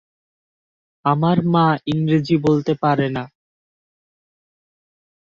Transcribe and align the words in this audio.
আমার 1.05 1.37
মা 1.53 1.65
ইংরাজি 1.91 2.35
বলতে 2.47 2.73
পারে 2.83 3.07
না। 3.09 3.23